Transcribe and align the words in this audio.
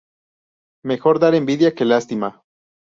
Mejor 0.83 1.19
dar 1.19 1.35
envidia 1.35 1.75
que 1.75 1.85
lástima 1.85 2.41